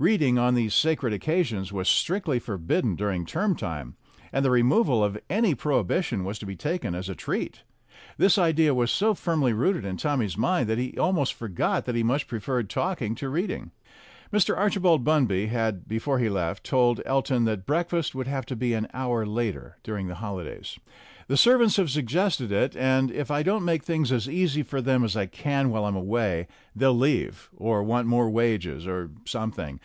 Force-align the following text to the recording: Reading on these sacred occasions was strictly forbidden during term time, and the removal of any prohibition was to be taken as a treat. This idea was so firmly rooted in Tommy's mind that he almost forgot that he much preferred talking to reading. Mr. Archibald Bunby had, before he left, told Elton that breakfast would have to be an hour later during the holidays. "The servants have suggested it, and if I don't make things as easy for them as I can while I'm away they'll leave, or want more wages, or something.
Reading 0.00 0.38
on 0.38 0.54
these 0.54 0.74
sacred 0.74 1.12
occasions 1.12 1.72
was 1.72 1.88
strictly 1.88 2.38
forbidden 2.38 2.94
during 2.94 3.26
term 3.26 3.56
time, 3.56 3.96
and 4.32 4.44
the 4.44 4.50
removal 4.52 5.02
of 5.02 5.18
any 5.28 5.56
prohibition 5.56 6.22
was 6.22 6.38
to 6.38 6.46
be 6.46 6.54
taken 6.54 6.94
as 6.94 7.08
a 7.08 7.16
treat. 7.16 7.62
This 8.16 8.38
idea 8.38 8.74
was 8.74 8.92
so 8.92 9.12
firmly 9.14 9.52
rooted 9.52 9.84
in 9.84 9.96
Tommy's 9.96 10.38
mind 10.38 10.68
that 10.68 10.78
he 10.78 10.96
almost 10.96 11.34
forgot 11.34 11.84
that 11.84 11.96
he 11.96 12.04
much 12.04 12.28
preferred 12.28 12.70
talking 12.70 13.16
to 13.16 13.28
reading. 13.28 13.72
Mr. 14.32 14.56
Archibald 14.56 15.02
Bunby 15.02 15.48
had, 15.48 15.88
before 15.88 16.20
he 16.20 16.28
left, 16.28 16.62
told 16.62 17.00
Elton 17.04 17.44
that 17.46 17.66
breakfast 17.66 18.14
would 18.14 18.28
have 18.28 18.46
to 18.46 18.54
be 18.54 18.74
an 18.74 18.86
hour 18.94 19.26
later 19.26 19.78
during 19.82 20.06
the 20.06 20.16
holidays. 20.22 20.78
"The 21.26 21.36
servants 21.36 21.76
have 21.76 21.90
suggested 21.90 22.52
it, 22.52 22.76
and 22.76 23.10
if 23.10 23.30
I 23.32 23.42
don't 23.42 23.64
make 23.64 23.82
things 23.82 24.12
as 24.12 24.28
easy 24.28 24.62
for 24.62 24.80
them 24.80 25.02
as 25.02 25.16
I 25.16 25.26
can 25.26 25.70
while 25.70 25.86
I'm 25.86 25.96
away 25.96 26.46
they'll 26.76 26.96
leave, 26.96 27.50
or 27.56 27.82
want 27.82 28.06
more 28.06 28.30
wages, 28.30 28.86
or 28.86 29.10
something. 29.24 29.80